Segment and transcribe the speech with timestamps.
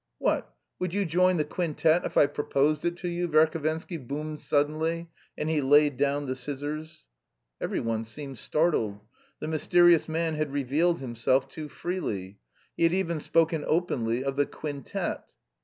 [0.17, 5.11] "What, would you join the quintet if I proposed it to you?" Verhovensky boomed suddenly,
[5.37, 7.07] and he laid down the scissors.
[7.61, 8.99] Every one seemed startled.
[9.39, 12.39] The mysterious man had revealed himself too freely.
[12.75, 15.23] He had even spoken openly of the "quintet."